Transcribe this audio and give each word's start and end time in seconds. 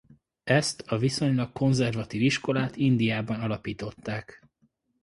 Ezt 0.43 0.81
a 0.87 0.97
viszonylag 0.97 1.51
konzervatív 1.51 2.21
iskolát 2.21 2.75
Indiában 2.75 3.39
alapították. 3.41 4.43